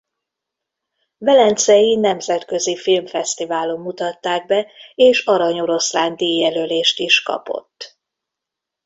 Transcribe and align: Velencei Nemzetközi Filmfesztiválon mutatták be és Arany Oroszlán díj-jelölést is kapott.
Velencei 1.17 1.95
Nemzetközi 1.95 2.77
Filmfesztiválon 2.77 3.79
mutatták 3.79 4.45
be 4.45 4.71
és 4.95 5.25
Arany 5.25 5.59
Oroszlán 5.59 6.15
díj-jelölést 6.15 6.99
is 6.99 7.21
kapott. 7.21 7.99